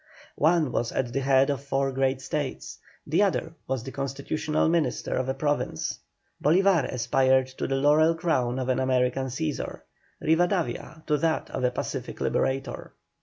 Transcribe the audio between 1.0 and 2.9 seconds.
the head of four great States,